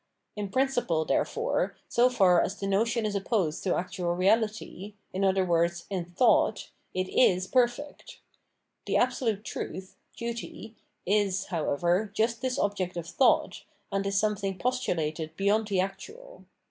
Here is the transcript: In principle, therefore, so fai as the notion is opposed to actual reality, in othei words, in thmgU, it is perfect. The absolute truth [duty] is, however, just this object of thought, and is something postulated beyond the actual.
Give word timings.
In 0.35 0.49
principle, 0.49 1.05
therefore, 1.05 1.77
so 1.87 2.09
fai 2.09 2.41
as 2.43 2.59
the 2.59 2.65
notion 2.65 3.05
is 3.05 3.13
opposed 3.13 3.63
to 3.63 3.75
actual 3.75 4.15
reality, 4.15 4.95
in 5.13 5.21
othei 5.21 5.45
words, 5.45 5.85
in 5.91 6.15
thmgU, 6.19 6.69
it 6.95 7.07
is 7.09 7.45
perfect. 7.45 8.17
The 8.87 8.97
absolute 8.97 9.43
truth 9.43 9.97
[duty] 10.17 10.75
is, 11.05 11.45
however, 11.53 12.09
just 12.15 12.41
this 12.41 12.57
object 12.57 12.97
of 12.97 13.05
thought, 13.05 13.63
and 13.91 14.03
is 14.07 14.19
something 14.19 14.57
postulated 14.57 15.37
beyond 15.37 15.67
the 15.67 15.79
actual. 15.79 16.45